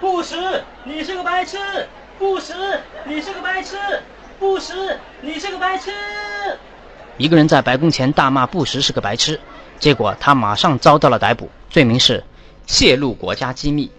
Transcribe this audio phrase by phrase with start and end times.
[0.00, 1.58] 布什你是个白痴。
[2.18, 2.54] 布什
[3.04, 3.76] 你是个白痴。
[4.38, 5.90] 布什你是个白痴。
[7.18, 9.38] 一个人在白宫前大骂布什是个白痴
[9.78, 12.24] 结果他马上遭到了逮捕罪名是
[12.66, 13.90] 泄露国家机密。